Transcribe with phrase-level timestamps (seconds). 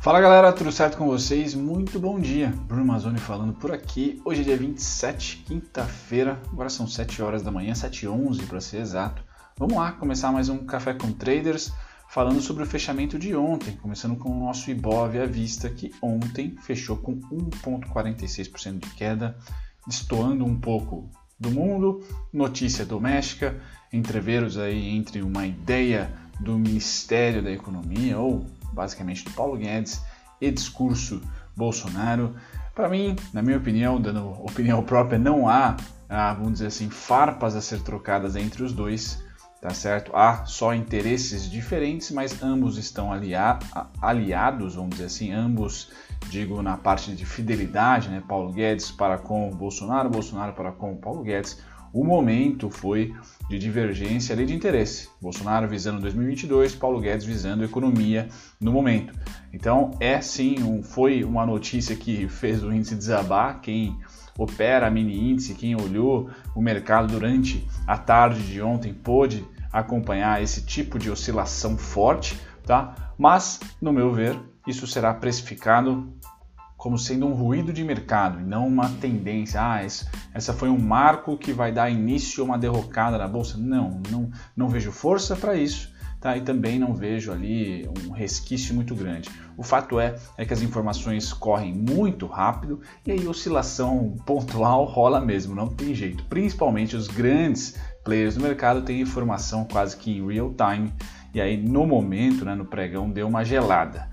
[0.00, 1.54] Fala galera, tudo certo com vocês?
[1.54, 2.48] Muito bom dia.
[2.66, 4.18] Bruno Mazzoni falando por aqui.
[4.24, 6.40] Hoje é dia 27, quinta-feira.
[6.50, 9.22] Agora são 7 horas da manhã, 7 e 11 para ser exato.
[9.58, 11.70] Vamos lá começar mais um Café com Traders
[12.08, 16.56] falando sobre o fechamento de ontem, começando com o nosso Ibov à vista que ontem
[16.62, 19.36] fechou com 1.46% de queda,
[19.86, 23.60] destoando um pouco do mundo, notícia doméstica,
[23.92, 30.02] entreveros aí entre uma ideia do Ministério da Economia ou basicamente do Paulo Guedes
[30.40, 31.20] e discurso
[31.56, 32.34] Bolsonaro.
[32.74, 35.76] Para mim, na minha opinião, dando opinião própria, não há,
[36.08, 39.22] ah, vamos dizer assim, farpas a ser trocadas entre os dois,
[39.60, 40.16] tá certo?
[40.16, 43.58] Há só interesses diferentes, mas ambos estão alia
[44.00, 45.90] aliados, vamos dizer assim, ambos,
[46.30, 48.22] digo, na parte de fidelidade, né?
[48.26, 51.58] Paulo Guedes para com Bolsonaro, Bolsonaro para com Paulo Guedes
[51.92, 53.14] o momento foi
[53.48, 55.08] de divergência ali de interesse.
[55.20, 58.28] Bolsonaro visando 2022, Paulo Guedes visando economia
[58.60, 59.12] no momento.
[59.52, 63.60] Então é sim, um, foi uma notícia que fez o índice desabar.
[63.60, 63.98] Quem
[64.38, 70.42] opera a mini índice, quem olhou o mercado durante a tarde de ontem pôde acompanhar
[70.42, 73.12] esse tipo de oscilação forte, tá?
[73.18, 76.12] Mas, no meu ver, isso será precificado
[76.80, 79.60] como sendo um ruído de mercado e não uma tendência.
[79.60, 79.84] Ah,
[80.32, 83.58] essa foi um marco que vai dar início a uma derrocada na bolsa.
[83.58, 85.92] Não, não, não vejo força para isso.
[86.18, 86.38] Tá?
[86.38, 89.28] E também não vejo ali um resquício muito grande.
[89.58, 95.20] O fato é, é que as informações correm muito rápido e aí oscilação pontual rola
[95.20, 96.24] mesmo, não tem jeito.
[96.24, 100.92] Principalmente os grandes players do mercado têm informação quase que em real time
[101.34, 104.08] e aí no momento, né, no pregão, deu uma gelada.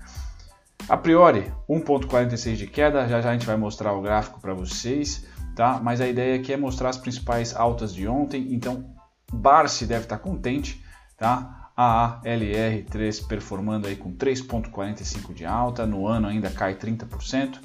[0.88, 5.26] A priori, 1.46 de queda, já já a gente vai mostrar o gráfico para vocês,
[5.54, 5.78] tá?
[5.82, 8.86] Mas a ideia aqui é mostrar as principais altas de ontem, então
[9.30, 10.82] Barsi deve estar contente,
[11.16, 11.70] tá?
[11.76, 17.58] A ALR3 performando aí com 3.45 de alta, no ano ainda cai 30%,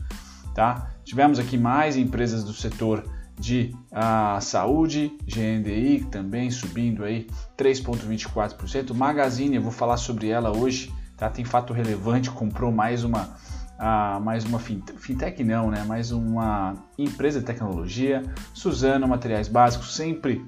[0.54, 0.92] tá?
[1.06, 3.06] Tivemos aqui mais empresas do setor
[3.40, 7.28] de a saúde, GNDI também subindo aí
[7.58, 11.30] 3.24%, Magazine, eu vou falar sobre ela hoje, Tá?
[11.30, 13.36] Tem fato relevante, comprou mais uma,
[13.78, 15.84] ah, mais uma fintech não, né?
[15.84, 20.46] Mais uma empresa de tecnologia, Suzano Materiais Básicos, sempre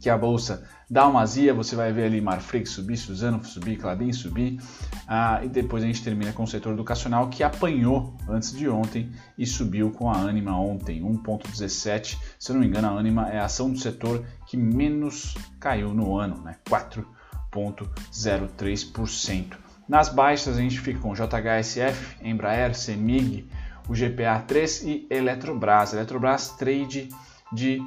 [0.00, 4.12] que a bolsa dá uma azia, você vai ver ali Marfrig subir, Suzano subir, Clabin
[4.12, 4.60] subir,
[5.08, 9.10] ah, e depois a gente termina com o setor educacional que apanhou antes de ontem
[9.36, 13.40] e subiu com a Anima ontem, 1.17, se eu não me engano a Anima é
[13.40, 16.54] a ação do setor que menos caiu no ano, né?
[16.68, 19.65] 4.03%.
[19.88, 23.48] Nas baixas a gente fica com JHSF, Embraer, Semig,
[23.88, 25.92] o GPA3 e Eletrobras.
[25.92, 27.08] Eletrobras trade
[27.52, 27.80] de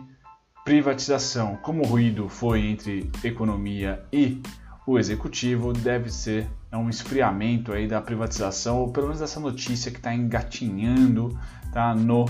[0.64, 1.58] privatização.
[1.58, 4.42] Como o ruído foi entre economia e
[4.86, 9.98] o executivo, deve ser um esfriamento aí da privatização, ou pelo menos dessa notícia que
[9.98, 11.38] está engatinhando
[11.74, 12.26] tá, no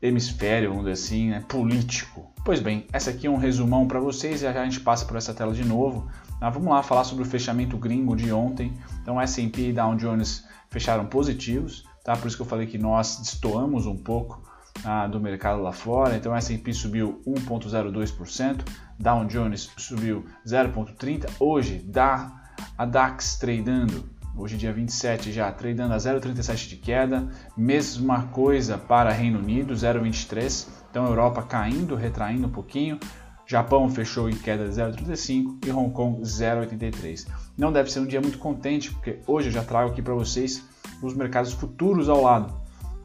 [0.00, 2.32] hemisfério, vamos dizer assim, né, político.
[2.44, 5.16] Pois bem, essa aqui é um resumão para vocês e já a gente passa por
[5.16, 6.10] essa tela de novo.
[6.42, 8.76] Ah, vamos lá falar sobre o fechamento gringo de ontem.
[9.00, 12.16] Então, S&P e Dow Jones fecharam positivos, tá?
[12.16, 14.42] Por isso que eu falei que nós destoamos um pouco
[14.84, 16.16] ah, do mercado lá fora.
[16.16, 18.62] Então, S&P subiu 1,02%,
[18.98, 21.30] Dow Jones subiu 0,30%.
[21.38, 22.32] Hoje, dá
[22.76, 27.28] a DAX tradando Hoje, dia 27, já tradando a 0,37 de queda.
[27.54, 30.68] Mesma coisa para Reino Unido, 0,23.
[30.90, 32.98] Então, Europa caindo, retraindo um pouquinho.
[33.46, 37.26] Japão fechou em queda de 0,35 e Hong Kong 0,83.
[37.56, 40.64] Não deve ser um dia muito contente, porque hoje eu já trago aqui para vocês
[41.02, 42.54] os mercados futuros ao lado.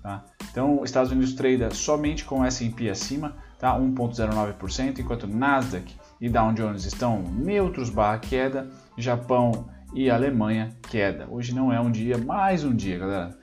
[0.02, 0.24] Tá?
[0.52, 3.78] Então, Estados Unidos trade somente com S&P acima, tá?
[3.78, 11.28] 1,09%, enquanto Nasdaq e Dow Jones estão neutros barra queda, Japão e Alemanha queda.
[11.30, 13.38] Hoje não é um dia, mais um dia, galera.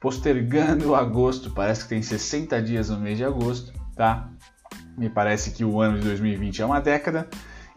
[0.00, 4.31] Postergando agosto, parece que tem 60 dias no mês de agosto, tá?
[4.96, 7.28] Me parece que o ano de 2020 é uma década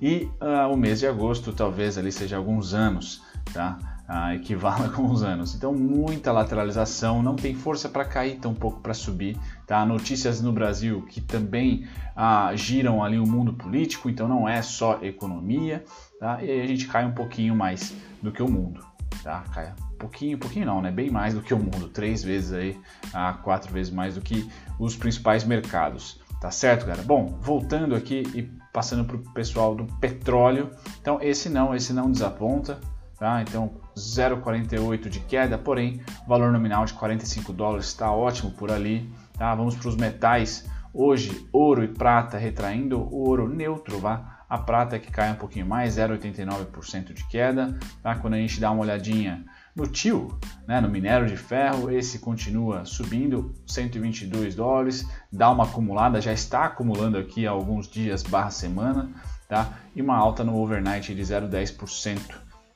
[0.02, 3.24] e uh, o mês de agosto talvez ali seja alguns anos,
[3.54, 3.78] tá?
[4.08, 5.56] Uh, equivala com os anos.
[5.56, 9.38] Então, muita lateralização, não tem força para cair, tão pouco para subir.
[9.66, 9.84] Tá?
[9.86, 15.00] Notícias no Brasil que também uh, giram ali o mundo político, então não é só
[15.02, 15.84] economia,
[16.20, 16.44] tá?
[16.44, 18.86] e aí a gente cai um pouquinho mais do que o mundo.
[19.24, 19.44] Tá?
[19.52, 20.92] Cai um pouquinho, pouquinho não, né?
[20.92, 24.48] bem mais do que o mundo, três vezes aí, uh, quatro vezes mais do que
[24.78, 26.20] os principais mercados.
[26.40, 27.04] Tá certo, galera?
[27.04, 30.70] Bom, voltando aqui e passando para o pessoal do petróleo.
[31.00, 32.80] Então, esse não, esse não desaponta.
[33.18, 33.42] Tá?
[33.42, 39.10] Então, 0,48 de queda, porém, valor nominal de 45 dólares está ótimo por ali.
[39.38, 39.56] Tá?
[39.56, 40.70] Vamos para os metais.
[40.94, 44.44] Hoje, ouro e prata retraindo, o ouro neutro, vá.
[44.48, 47.80] A prata que cai um pouquinho mais, 0,89% de queda.
[48.04, 48.16] Tá?
[48.16, 49.46] Quando a gente dá uma olhadinha
[49.76, 50.34] No TIL,
[50.66, 56.64] né, no minério de ferro, esse continua subindo 122 dólares, dá uma acumulada, já está
[56.64, 59.10] acumulando aqui há alguns dias barra semana,
[59.50, 59.78] tá?
[59.94, 62.20] E uma alta no overnight de 0,10%,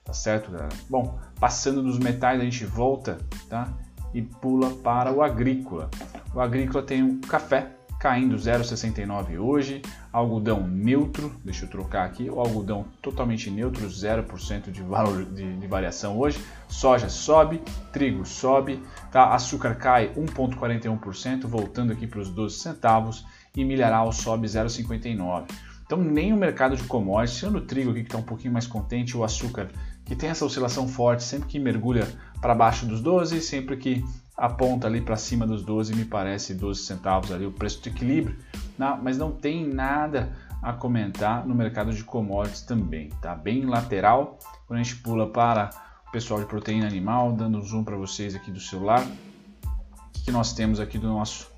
[0.04, 0.75] tá certo, galera?
[0.90, 3.18] Bom, passando dos metais, a gente volta,
[3.48, 3.72] tá?
[4.13, 5.90] E pula para o agrícola.
[6.36, 9.81] O agrícola tem o café, caindo 0,69 hoje,
[10.12, 15.68] algodão neutro, deixa eu trocar aqui, o algodão totalmente neutro, 0% de valor de, de,
[15.68, 17.62] variação hoje, soja sobe,
[17.92, 18.81] trigo sobe,
[19.12, 19.34] tá?
[19.34, 25.52] açúcar cai 1,41%, voltando aqui para os 12 centavos, e milharal sobe 0,59%.
[25.86, 28.68] Então nem o mercado de commodities, sendo o trigo aqui que está um pouquinho mais
[28.68, 29.69] contente, o açúcar
[30.06, 32.07] que tem essa oscilação forte, sempre que mergulha
[32.40, 34.04] para baixo dos 12, sempre que
[34.39, 38.38] aponta ali para cima dos 12, me parece 12 centavos ali o preço de equilíbrio,
[38.77, 40.31] não, mas não tem nada
[40.62, 44.39] a comentar no mercado de commodities também, tá bem lateral.
[44.65, 45.69] Quando a gente pula para
[46.07, 50.25] o pessoal de proteína animal, dando um zoom para vocês aqui do celular, o que,
[50.25, 51.51] que nós temos aqui do nosso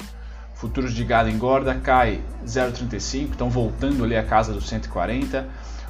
[0.55, 5.49] futuros de gado engorda, cai 0,35, estão voltando ali a casa dos 140.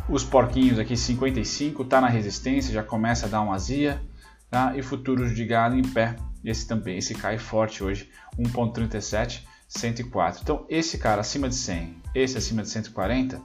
[0.10, 4.02] Os porquinhos aqui 55, tá na resistência, já começa a dar uma azia,
[4.50, 4.76] tá?
[4.76, 10.42] E futuros de gado em pé esse também, esse cai forte hoje, 1.37, 104.
[10.42, 13.42] Então, esse cara acima de 100, esse acima de 140,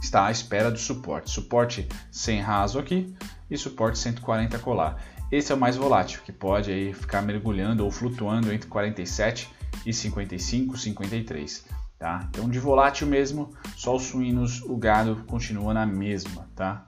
[0.00, 1.30] está à espera do suporte.
[1.30, 3.14] Suporte 100 raso aqui
[3.50, 5.02] e suporte 140 colar.
[5.32, 9.48] Esse é o mais volátil, que pode aí ficar mergulhando ou flutuando entre 47
[9.86, 11.66] e 55, 53.
[11.98, 12.28] Tá?
[12.28, 16.48] Então, de volátil mesmo, só os suínos, o gado continua na mesma.
[16.54, 16.86] Tá?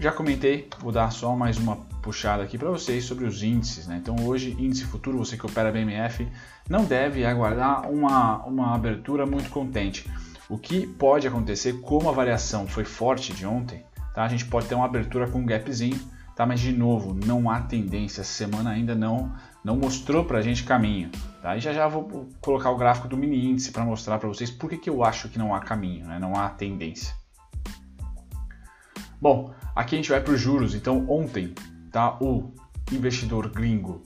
[0.00, 3.86] Já comentei, vou dar só mais uma puxada aqui para vocês sobre os índices.
[3.86, 3.96] Né?
[3.96, 6.28] Então hoje, índice futuro, você que opera BMF,
[6.68, 10.08] não deve aguardar uma, uma abertura muito contente.
[10.46, 13.82] O que pode acontecer, como a variação foi forte de ontem,
[14.14, 14.22] tá?
[14.22, 15.98] a gente pode ter uma abertura com um gapzinho,
[16.36, 16.44] tá?
[16.44, 19.32] mas de novo, não há tendência, essa semana ainda não,
[19.64, 21.10] não mostrou para a gente caminho.
[21.40, 21.56] Tá?
[21.56, 24.68] E já já vou colocar o gráfico do mini índice para mostrar para vocês por
[24.68, 26.18] que, que eu acho que não há caminho, né?
[26.18, 27.14] não há tendência.
[29.18, 30.74] Bom, aqui a gente vai para os juros.
[30.74, 31.54] Então, ontem,
[31.94, 32.52] tá, o
[32.90, 34.02] investidor gringo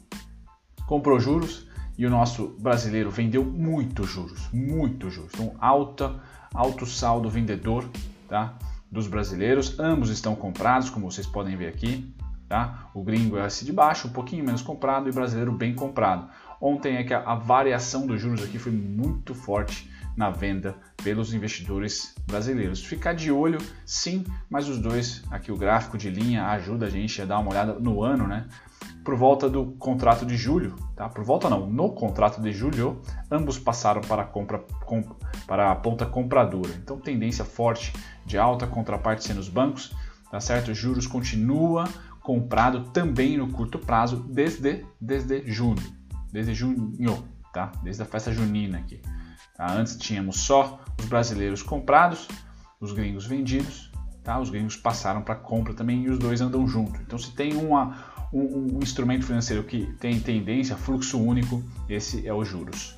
[0.86, 5.32] comprou juros e o nosso brasileiro vendeu muito juros, muito juros.
[5.32, 6.20] Então, alta,
[6.52, 7.88] alto saldo vendedor,
[8.28, 8.58] tá,
[8.92, 9.80] dos brasileiros.
[9.80, 12.14] Ambos estão comprados, como vocês podem ver aqui,
[12.46, 12.90] tá?
[12.92, 16.28] O gringo é esse de baixo, um pouquinho menos comprado e o brasileiro bem comprado.
[16.60, 21.32] Ontem é que a, a variação dos juros aqui foi muito forte na venda pelos
[21.32, 22.84] investidores brasileiros.
[22.84, 27.22] Ficar de olho, sim, mas os dois, aqui o gráfico de linha ajuda a gente
[27.22, 28.48] a dar uma olhada no ano, né?
[29.04, 31.08] Por volta do contrato de julho, tá?
[31.08, 33.00] Por volta não, no contrato de julho,
[33.30, 35.02] ambos passaram para a compra com,
[35.46, 36.72] para a ponta compradora.
[36.82, 37.92] Então tendência forte
[38.26, 39.94] de alta contraparte sendo os bancos,
[40.32, 40.74] tá certo?
[40.74, 41.88] Juros continua
[42.20, 45.76] comprado também no curto prazo desde desde junho,
[46.32, 47.24] desde junho,
[47.54, 47.70] tá?
[47.84, 49.00] Desde a festa junina aqui.
[49.58, 49.72] Tá?
[49.72, 52.28] Antes tínhamos só os brasileiros comprados,
[52.80, 53.90] os gringos vendidos,
[54.22, 54.38] tá?
[54.38, 57.02] os gringos passaram para compra também e os dois andam junto.
[57.02, 62.32] Então, se tem uma, um, um instrumento financeiro que tem tendência, fluxo único, esse é
[62.32, 62.96] os juros.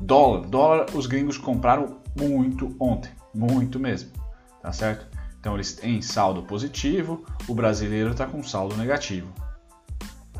[0.00, 4.10] Dólar, dólar, os gringos compraram muito ontem, muito mesmo,
[4.62, 5.06] tá certo?
[5.38, 9.32] Então eles têm saldo positivo, o brasileiro está com saldo negativo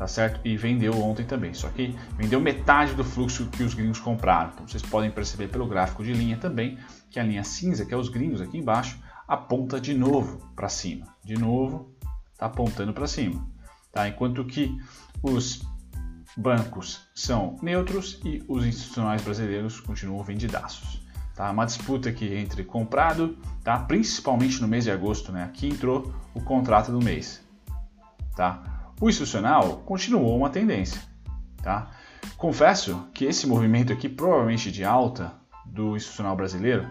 [0.03, 0.41] tá certo?
[0.43, 4.51] E vendeu ontem também, só que vendeu metade do fluxo que os gringos compraram.
[4.53, 6.77] Então vocês podem perceber pelo gráfico de linha também
[7.09, 11.07] que a linha cinza, que é os gringos aqui embaixo, aponta de novo para cima.
[11.23, 11.95] De novo,
[12.33, 13.47] está apontando para cima.
[13.93, 14.05] Tá?
[14.05, 14.77] Enquanto que
[15.21, 15.65] os
[16.35, 21.01] bancos são neutros e os institucionais brasileiros continuam vendidaços.
[21.33, 21.49] Tá?
[21.49, 23.79] Uma disputa aqui entre comprado, tá?
[23.79, 25.31] principalmente no mês de agosto.
[25.31, 25.45] Né?
[25.45, 27.41] Aqui entrou o contrato do mês.
[28.35, 28.73] Tá?
[28.99, 31.01] O institucional continuou uma tendência.
[31.61, 31.91] Tá?
[32.37, 35.33] Confesso que esse movimento aqui, provavelmente de alta
[35.65, 36.87] do institucional brasileiro,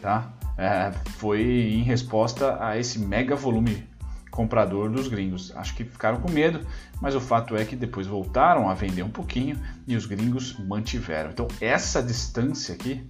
[0.00, 0.32] tá?
[0.56, 3.88] É, foi em resposta a esse mega volume
[4.30, 5.56] comprador dos gringos.
[5.56, 6.60] Acho que ficaram com medo,
[7.00, 11.30] mas o fato é que depois voltaram a vender um pouquinho e os gringos mantiveram.
[11.30, 13.08] Então essa distância aqui,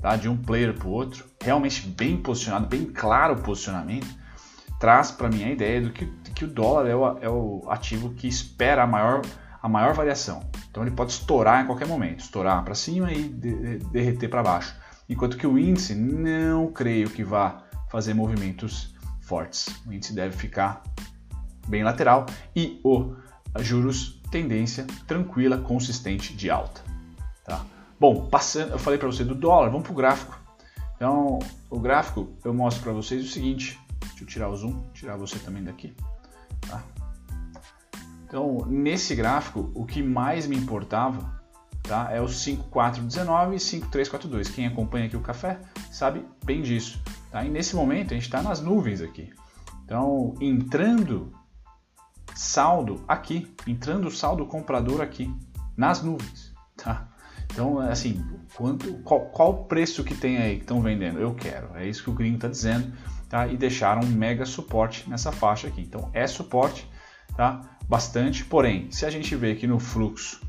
[0.00, 4.08] tá, de um player para o outro, realmente bem posicionado, bem claro o posicionamento,
[4.80, 6.04] traz para mim a ideia do que,
[6.34, 9.22] que o dólar é o, é o, ativo que espera a maior,
[9.62, 10.42] a maior variação.
[10.70, 14.42] Então ele pode estourar em qualquer momento, estourar para cima e de, de, derreter para
[14.42, 14.74] baixo.
[15.08, 19.68] Enquanto que o índice não creio que vá fazer movimentos fortes.
[19.86, 20.82] O índice deve ficar
[21.68, 23.14] bem lateral e o
[23.60, 26.82] juros tendência tranquila, consistente de alta.
[27.44, 27.64] Tá?
[28.00, 30.38] Bom, passando, eu falei para você do dólar, vamos para o gráfico.
[30.96, 31.38] Então,
[31.70, 35.38] o gráfico eu mostro para vocês o seguinte: Deixa eu tirar o zoom, tirar você
[35.38, 35.94] também daqui.
[38.34, 41.40] Então, nesse gráfico, o que mais me importava
[41.84, 44.48] tá, é o 5419 e 5342.
[44.48, 45.60] Quem acompanha aqui o café
[45.92, 47.00] sabe bem disso.
[47.30, 47.44] Tá?
[47.44, 49.32] E nesse momento a gente está nas nuvens aqui.
[49.84, 51.32] Então, entrando
[52.34, 55.32] saldo aqui, entrando saldo comprador aqui,
[55.76, 56.52] nas nuvens.
[56.76, 57.06] Tá?
[57.52, 58.20] Então, assim,
[58.56, 61.20] quanto, qual, qual preço que tem aí que estão vendendo?
[61.20, 61.68] Eu quero.
[61.76, 62.92] É isso que o gringo está dizendo.
[63.28, 63.46] Tá?
[63.46, 65.82] E deixaram um mega suporte nessa faixa aqui.
[65.82, 66.90] Então, é suporte,
[67.36, 67.73] tá?
[67.88, 68.44] Bastante.
[68.44, 70.40] Porém, se a gente vê aqui no fluxo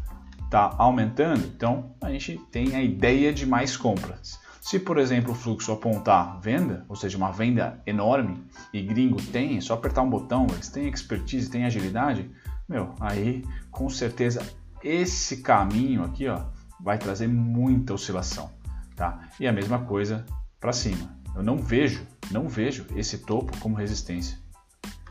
[0.43, 4.39] está aumentando, então a gente tem a ideia de mais compras.
[4.61, 9.57] Se, por exemplo, o fluxo apontar venda, ou seja, uma venda enorme, e gringo tem,
[9.57, 12.31] é só apertar um botão, eles têm expertise, têm agilidade,
[12.67, 14.41] meu, aí com certeza
[14.83, 16.45] esse caminho aqui ó,
[16.79, 18.49] vai trazer muita oscilação.
[18.95, 19.27] Tá?
[19.39, 20.25] E a mesma coisa
[20.59, 21.15] para cima.
[21.35, 24.37] Eu não vejo, não vejo esse topo como resistência.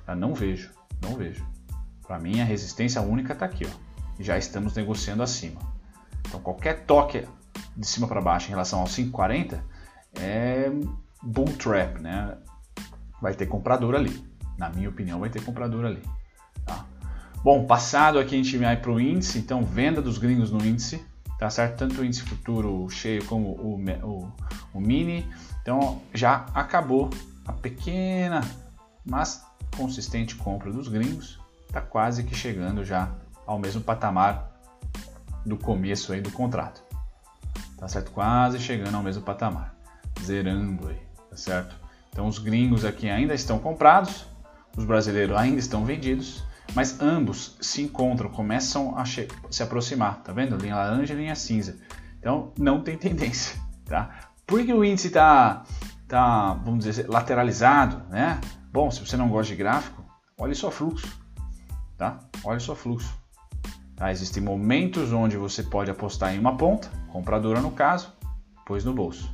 [0.04, 0.16] Tá?
[0.16, 0.70] Não vejo,
[1.02, 1.46] não vejo.
[2.06, 4.22] Para mim a resistência única está aqui, ó.
[4.22, 5.60] Já estamos negociando acima.
[6.26, 7.26] Então qualquer toque
[7.76, 9.60] de cima para baixo em relação ao 5,40
[10.14, 10.70] é
[11.22, 12.36] bull trap, né?
[13.20, 14.24] Vai ter comprador ali.
[14.56, 16.02] Na minha opinião, vai ter comprador ali.
[16.64, 16.84] Tá?
[17.42, 21.04] Bom, passado aqui a gente vai para o índice, então venda dos gringos no índice,
[21.38, 21.78] tá certo?
[21.78, 24.32] Tanto o índice futuro cheio como o, o,
[24.74, 25.26] o mini.
[25.60, 27.10] Então já acabou
[27.46, 28.40] a pequena,
[29.04, 29.44] mas
[29.76, 31.43] consistente compra dos gringos.
[31.74, 33.12] Está quase que chegando já
[33.44, 34.48] ao mesmo patamar
[35.44, 36.80] do começo aí do contrato.
[37.76, 38.12] Tá certo?
[38.12, 39.74] Quase chegando ao mesmo patamar.
[40.22, 41.74] Zerando aí, tá certo?
[42.10, 44.24] Então os gringos aqui ainda estão comprados,
[44.76, 46.44] os brasileiros ainda estão vendidos,
[46.76, 50.56] mas ambos se encontram, começam a se aproximar, tá vendo?
[50.56, 51.76] Linha laranja e linha cinza.
[52.20, 54.30] Então não tem tendência, tá?
[54.46, 55.64] Por que o índice está,
[56.06, 58.40] tá, vamos dizer, lateralizado, né?
[58.72, 60.04] Bom, se você não gosta de gráfico,
[60.38, 61.23] olhe só fluxo,
[61.96, 62.18] tá?
[62.44, 63.14] Olhe só fluxo.
[63.96, 64.10] Tá?
[64.10, 68.12] Existem momentos onde você pode apostar em uma ponta, compradora no caso,
[68.66, 69.32] pôs no bolso.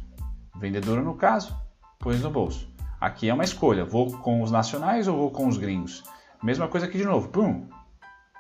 [0.57, 1.57] Vendedora no caso,
[1.99, 2.69] pôs no bolso.
[3.01, 6.05] Aqui é uma escolha, vou com os nacionais ou vou com os gringos?
[6.43, 7.67] Mesma coisa aqui de novo, pum,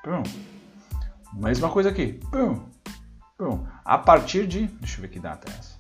[0.04, 0.22] pum.
[1.32, 2.60] Mesma coisa aqui, pum,
[3.38, 3.66] pum.
[3.84, 5.78] A partir de, deixa eu ver que data é essa.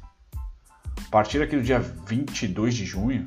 [1.06, 3.26] A partir aqui do dia 22 de junho,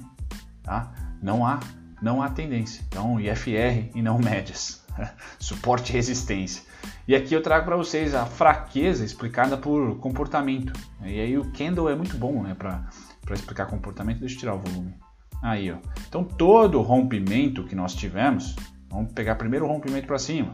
[0.64, 0.92] tá?
[1.22, 1.60] Não há,
[2.02, 2.84] não há tendência.
[2.88, 4.83] Então, IFR e não médias.
[5.40, 6.64] Suporte e resistência.
[7.08, 10.74] E aqui eu trago para vocês a fraqueza explicada por comportamento.
[11.02, 12.86] E aí o candle é muito bom né, para
[13.32, 14.20] explicar comportamento.
[14.20, 14.96] Deixa eu tirar o volume.
[15.42, 15.78] Aí, ó.
[16.08, 18.56] Então todo rompimento que nós tivemos,
[18.90, 20.52] vamos pegar primeiro o rompimento para cima,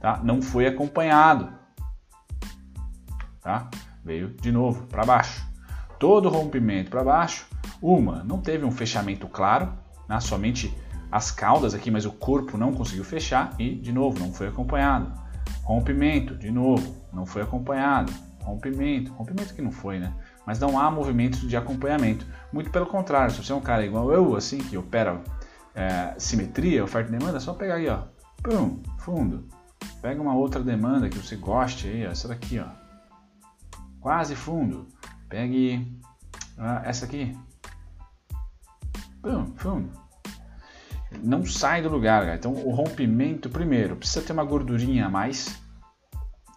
[0.00, 0.20] tá?
[0.22, 1.52] Não foi acompanhado,
[3.40, 3.68] tá?
[4.04, 5.44] Veio de novo para baixo.
[5.98, 7.48] Todo rompimento para baixo,
[7.82, 9.72] uma, não teve um fechamento claro,
[10.08, 10.20] né?
[10.20, 10.72] somente
[11.10, 15.12] as caudas aqui, mas o corpo não conseguiu fechar e de novo não foi acompanhado.
[15.62, 18.12] Rompimento, de novo, não foi acompanhado.
[18.42, 20.14] Rompimento, rompimento que não foi, né?
[20.46, 22.24] Mas não há movimento de acompanhamento.
[22.52, 25.20] Muito pelo contrário, se você é um cara igual eu, assim, que opera
[25.74, 28.04] é, simetria, oferta e demanda, é só pegar aí, ó.
[28.42, 29.48] Pum, fundo.
[30.00, 32.66] Pega uma outra demanda que você goste aí, ó, essa daqui, ó.
[34.00, 34.86] Quase fundo.
[35.28, 36.00] Pegue
[36.56, 37.36] ah, essa aqui.
[39.20, 40.05] Pum, fundo
[41.22, 42.36] não sai do lugar.
[42.36, 45.60] Então, o rompimento, primeiro, precisa ter uma gordurinha a mais.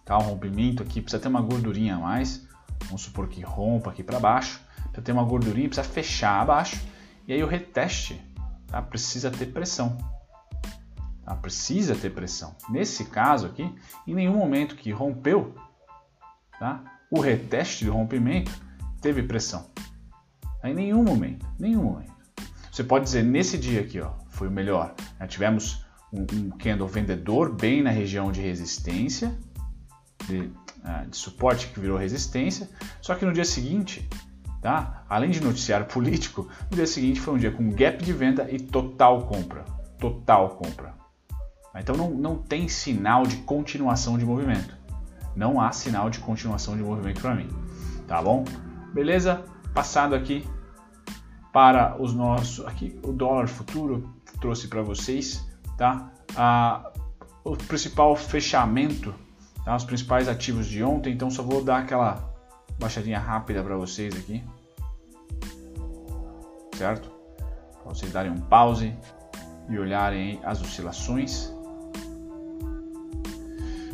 [0.05, 0.17] Tá?
[0.17, 2.47] O rompimento aqui precisa ter uma gordurinha a mais.
[2.85, 4.59] Vamos supor que rompa aqui para baixo.
[4.75, 6.79] Precisa ter uma gordurinha, precisa fechar abaixo.
[7.27, 8.21] E aí o reteste
[8.67, 8.81] tá?
[8.81, 9.97] precisa ter pressão.
[11.23, 11.35] Tá?
[11.35, 12.55] Precisa ter pressão.
[12.69, 13.73] Nesse caso aqui,
[14.07, 15.55] em nenhum momento que rompeu,
[16.59, 16.83] tá?
[17.11, 18.51] o reteste do rompimento
[19.01, 19.67] teve pressão.
[20.63, 22.13] Em nenhum momento, nenhum momento.
[22.71, 24.95] Você pode dizer nesse dia aqui, ó, foi o melhor.
[25.19, 25.27] Né?
[25.27, 29.37] Tivemos um, um, candle vendedor bem na região de resistência,
[30.25, 32.69] de, uh, de, suporte que virou resistência,
[33.01, 34.07] só que no dia seguinte,
[34.61, 35.03] tá?
[35.09, 38.57] além de noticiário político, no dia seguinte foi um dia com gap de venda e
[38.57, 39.65] total compra.
[39.99, 40.93] Total compra.
[41.75, 44.77] Então não, não tem sinal de continuação de movimento.
[45.35, 47.49] Não há sinal de continuação de movimento para mim.
[48.07, 48.45] Tá bom?
[48.93, 49.43] Beleza?
[49.73, 50.47] Passado aqui
[51.51, 55.45] para os nossos aqui o dólar futuro trouxe para vocês,
[55.77, 56.11] tá?
[56.35, 56.91] Ah,
[57.43, 59.13] o principal fechamento,
[59.63, 59.75] tá?
[59.75, 62.33] os principais ativos de ontem, então só vou dar aquela
[62.79, 64.43] baixadinha rápida para vocês aqui,
[66.77, 67.11] certo?
[67.83, 68.95] Para vocês darem um pause
[69.69, 71.53] e olharem as oscilações.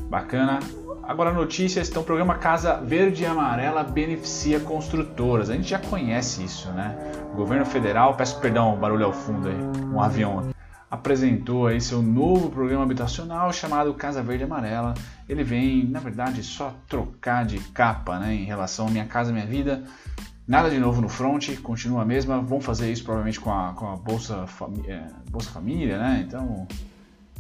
[0.10, 0.60] Bacana.
[1.08, 5.50] Agora notícias, então o programa Casa Verde e Amarela beneficia construtoras.
[5.50, 6.96] A gente já conhece isso, né?
[7.34, 9.58] O governo federal, peço perdão, barulho ao fundo aí,
[9.94, 10.56] um avião
[10.90, 14.94] apresentou aí seu novo programa habitacional chamado Casa Verde e Amarela.
[15.28, 19.46] Ele vem, na verdade, só trocar de capa, né, em relação à Minha Casa Minha
[19.46, 19.84] Vida.
[20.48, 22.40] Nada de novo no front, continua a mesma.
[22.40, 26.24] Vão fazer isso provavelmente com a, com a Bolsa, Fami é, Bolsa Família, né?
[26.26, 26.68] Então,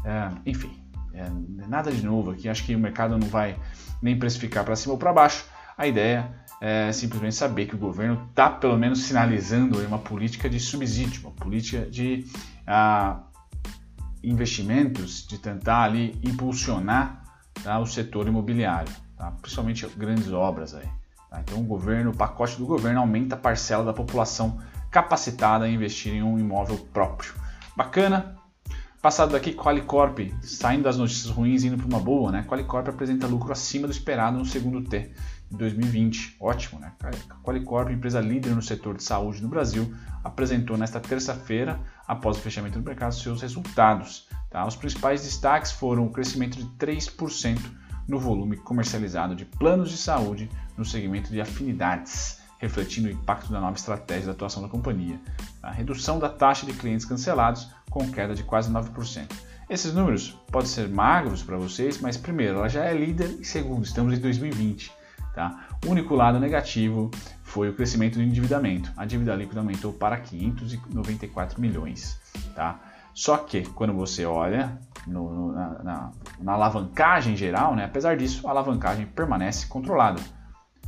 [0.03, 0.71] é, enfim,
[1.15, 2.49] é, nada de novo aqui.
[2.49, 3.57] Acho que o mercado não vai
[4.01, 5.45] nem precificar para cima ou para baixo.
[5.77, 6.31] A ideia
[6.61, 11.31] é simplesmente saber que o governo está pelo menos sinalizando uma política de subsídio, uma
[11.31, 12.25] política de
[12.65, 13.19] ah,
[14.23, 17.23] investimentos, de tentar ali impulsionar
[17.63, 19.31] tá, o setor imobiliário, tá?
[19.41, 20.87] principalmente grandes obras aí.
[21.29, 21.41] Tá?
[21.41, 26.13] Então o governo, o pacote do governo aumenta a parcela da população capacitada a investir
[26.13, 27.33] em um imóvel próprio.
[27.75, 28.34] Bacana,
[29.05, 32.43] Passado daqui, Qualicorp, saindo das notícias ruins e indo para uma boa, né?
[32.49, 35.11] Qualicorp apresenta lucro acima do esperado no segundo T
[35.51, 36.37] de 2020.
[36.39, 36.91] Ótimo, né?
[37.43, 39.93] Qualicorp, empresa líder no setor de saúde no Brasil,
[40.23, 44.27] apresentou nesta terça-feira, após o fechamento do mercado, seus resultados.
[44.49, 44.65] Tá?
[44.65, 47.59] Os principais destaques foram o crescimento de 3%
[48.07, 53.59] no volume comercializado de planos de saúde no segmento de afinidades refletindo o impacto da
[53.59, 55.19] nova estratégia de atuação da companhia.
[55.61, 59.31] A redução da taxa de clientes cancelados com queda de quase 9%.
[59.69, 63.83] Esses números podem ser magros para vocês, mas primeiro, ela já é líder e segundo,
[63.83, 64.91] estamos em 2020.
[65.33, 65.67] Tá?
[65.85, 67.11] O único lado negativo
[67.43, 68.91] foi o crescimento do endividamento.
[68.95, 72.19] A dívida líquida aumentou para 594 milhões.
[72.55, 72.79] Tá?
[73.13, 78.47] Só que quando você olha no, no, na, na, na, alavancagem geral, né, apesar disso,
[78.47, 80.21] a alavancagem permanece controlada.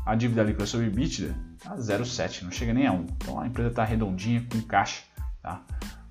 [0.08, 3.06] A dívida líquida sobre EBITDA está 0,7, não chega nem a 1.
[3.18, 5.04] Então a empresa está redondinha com caixa.
[5.44, 5.62] Tá?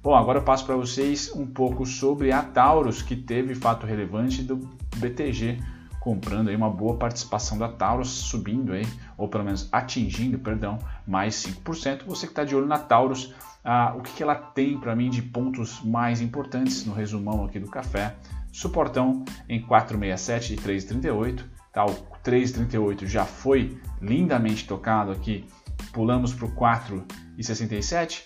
[0.02, 4.42] Bom, agora eu passo para vocês um pouco sobre a Taurus, que teve fato relevante
[4.42, 4.56] do
[4.96, 5.58] BTG
[5.98, 11.34] comprando aí uma boa participação da Taurus, subindo aí, ou pelo menos atingindo, perdão, mais
[11.36, 12.04] 5%.
[12.06, 15.08] Você que está de olho na Taurus, ah, o que, que ela tem para mim
[15.08, 18.14] de pontos mais importantes no resumão aqui do café?
[18.52, 21.84] Suportão em 467 e 338, tá?
[21.84, 25.46] O 338 já foi lindamente tocado aqui,
[25.92, 28.22] pulamos para o 4,67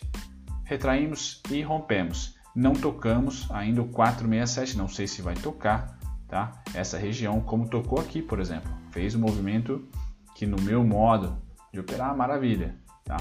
[0.65, 2.37] retraímos e rompemos.
[2.55, 6.63] Não tocamos ainda o 467, não sei se vai tocar, tá?
[6.73, 9.85] Essa região, como tocou aqui, por exemplo, fez um movimento
[10.37, 11.37] que no meu modo
[11.73, 13.17] de operar, maravilha, tá?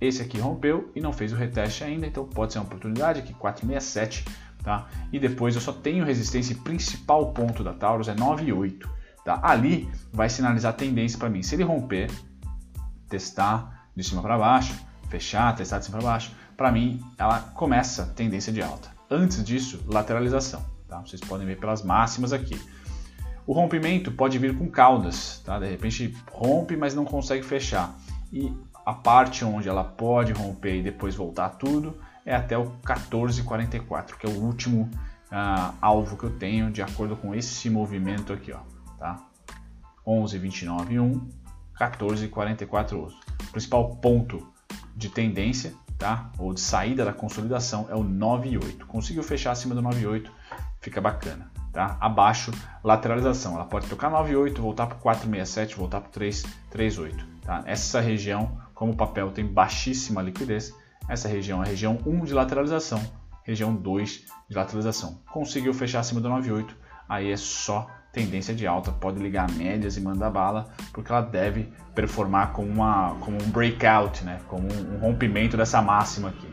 [0.00, 3.34] Esse aqui rompeu e não fez o reteste ainda, então pode ser uma oportunidade aqui,
[3.34, 4.24] 467,
[4.62, 4.88] tá?
[5.12, 8.95] E depois eu só tenho resistência e principal ponto da Taurus é 98,
[9.26, 9.40] tá?
[9.42, 11.42] Ali vai sinalizar tendência para mim.
[11.42, 12.08] Se ele romper,
[13.08, 14.72] testar de cima para baixo,
[15.10, 18.88] fechar, testar de cima para baixo, para mim, ela começa tendência de alta.
[19.10, 20.64] Antes disso, lateralização.
[20.88, 21.00] Tá?
[21.00, 22.58] Vocês podem ver pelas máximas aqui.
[23.44, 25.58] O rompimento pode vir com caudas, tá?
[25.58, 27.94] de repente rompe, mas não consegue fechar.
[28.32, 28.52] E
[28.84, 34.26] a parte onde ela pode romper e depois voltar tudo é até o 14,44, que
[34.26, 34.88] é o último
[35.32, 38.52] uh, alvo que eu tenho de acordo com esse movimento aqui.
[38.52, 39.18] Ó, tá?
[40.06, 41.20] 11,29,1,
[41.78, 43.12] 14,44.
[43.48, 44.46] O principal ponto
[44.94, 46.30] de tendência tá?
[46.38, 48.84] ou de saída da consolidação é o 9,8.
[48.86, 50.28] Conseguiu fechar acima do 9,8,
[50.80, 51.50] fica bacana.
[51.72, 51.96] Tá?
[52.00, 53.54] Abaixo, lateralização.
[53.54, 57.24] Ela pode tocar 9,8, voltar para 4,67, voltar para 3,38.
[57.42, 57.62] Tá?
[57.66, 60.74] Essa região, como o papel tem baixíssima liquidez,
[61.08, 63.00] essa região é a região 1 de lateralização,
[63.44, 65.20] região 2 de lateralização.
[65.30, 66.70] Conseguiu fechar acima do 9,8,
[67.08, 71.70] aí é só tendência de alta, pode ligar médias e mandar bala, porque ela deve
[71.94, 74.40] performar como, uma, como um breakout, né?
[74.48, 76.48] como um, rompimento dessa máxima aqui.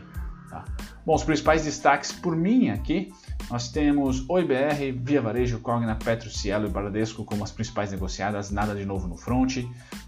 [0.50, 0.62] Tá?
[1.06, 3.10] Bom, os principais destaques por mim aqui,
[3.50, 8.74] nós temos OIBR, Via Varejo, Cogna, Petro, Cielo e Bradesco como as principais negociadas, nada
[8.74, 9.64] de novo no front.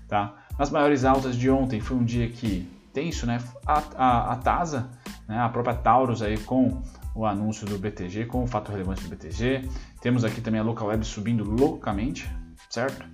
[0.07, 0.35] Tá?
[0.59, 3.39] Nas maiores altas de ontem foi um dia que tenso, né?
[3.67, 4.91] A, a, a TASA,
[5.27, 5.39] né?
[5.39, 6.83] a própria Taurus aí com
[7.15, 9.67] o anúncio do BTG, com o fato relevante do BTG.
[10.07, 12.31] Temos aqui também a local web subindo loucamente,
[12.71, 13.05] certo?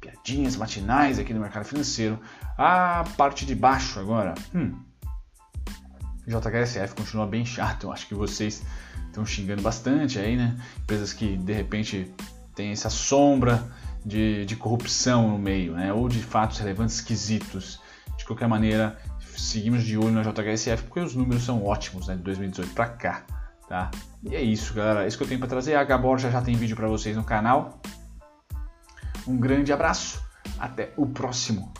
[0.00, 2.18] Piadinhas matinais aqui no mercado financeiro.
[2.56, 4.32] A parte de baixo agora.
[4.54, 4.74] Hum.
[6.26, 7.84] JHSF continua bem chato.
[7.84, 8.62] Eu acho que vocês
[9.08, 10.56] estão xingando bastante aí, né?
[10.78, 12.10] Empresas que de repente
[12.54, 13.70] têm essa sombra
[14.02, 15.92] de, de corrupção no meio, né?
[15.92, 17.78] Ou de fatos relevantes esquisitos.
[18.16, 18.98] De qualquer maneira,
[19.36, 22.16] seguimos de olho na JHSF porque os números são ótimos, né?
[22.16, 23.41] De 2018 para cá.
[23.72, 23.90] Tá?
[24.22, 25.02] E é isso, galera.
[25.02, 25.76] É isso que eu tenho para trazer.
[25.76, 27.80] A Gaborja já tem vídeo para vocês no canal.
[29.26, 30.22] Um grande abraço.
[30.58, 31.72] Até o próximo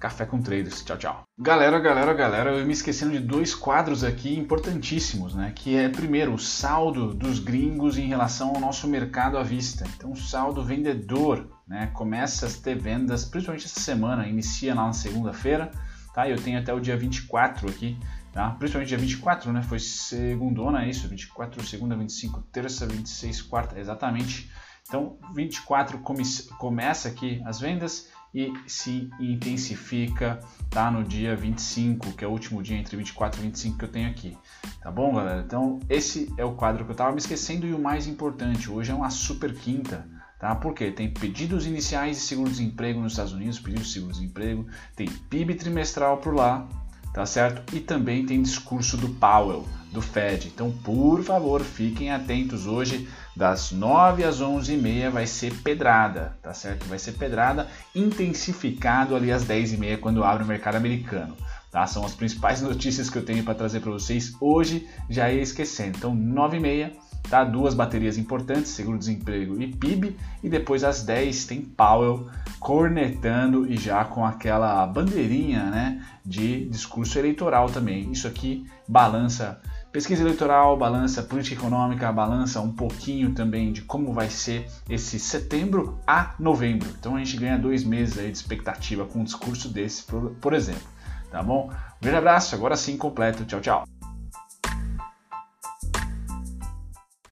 [0.00, 0.82] Café com Traders.
[0.82, 1.22] Tchau, tchau.
[1.38, 5.52] Galera, galera, galera, eu me esquecendo de dois quadros aqui importantíssimos, né?
[5.54, 9.86] Que é, primeiro, o saldo dos gringos em relação ao nosso mercado à vista.
[9.96, 11.88] Então, o saldo vendedor, né?
[11.94, 15.70] Começa a ter vendas, principalmente essa semana, inicia lá na segunda-feira,
[16.12, 16.28] tá?
[16.28, 17.96] Eu tenho até o dia 24 aqui,
[18.32, 18.50] tá?
[18.50, 19.62] Principalmente dia 24, né?
[19.62, 21.08] Foi segundona, é isso?
[21.08, 24.50] 24, segunda, 25, terça, 26, quarta, exatamente.
[24.88, 26.22] Então, 24 come
[26.58, 32.62] começa aqui as vendas e se intensifica tá no dia 25, que é o último
[32.62, 34.36] dia entre 24 e 25 que eu tenho aqui.
[34.80, 35.42] Tá bom, galera?
[35.46, 38.90] Então, esse é o quadro que eu estava me esquecendo e o mais importante, hoje
[38.90, 40.08] é uma super quinta.
[40.38, 40.54] Tá?
[40.54, 46.18] Porque tem pedidos iniciais de seguro-desemprego nos Estados Unidos, pedidos de seguro-desemprego, tem PIB trimestral
[46.18, 46.68] por lá,
[47.18, 47.74] tá certo?
[47.74, 50.52] E também tem discurso do Powell, do Fed.
[50.54, 56.84] Então, por favor, fiquem atentos hoje, das 9 às 11h30 vai ser pedrada, tá certo?
[56.84, 61.36] Vai ser pedrada, intensificado ali às 10h30 quando abre o mercado americano.
[61.72, 61.88] Tá?
[61.88, 65.98] São as principais notícias que eu tenho para trazer para vocês hoje, já ia esquecendo.
[65.98, 66.92] Então, 9h30
[67.28, 67.44] tá?
[67.44, 72.28] Duas baterias importantes, seguro-desemprego e PIB, e depois às 10 tem Powell
[72.58, 78.10] cornetando e já com aquela bandeirinha, né, de discurso eleitoral também.
[78.10, 79.60] Isso aqui balança
[79.92, 85.98] pesquisa eleitoral, balança política econômica, balança um pouquinho também de como vai ser esse setembro
[86.06, 86.88] a novembro.
[86.98, 90.52] Então a gente ganha dois meses aí de expectativa com um discurso desse, por, por
[90.52, 90.86] exemplo.
[91.30, 91.70] Tá bom?
[91.70, 93.44] Um grande abraço, agora sim completo.
[93.44, 93.97] Tchau, tchau.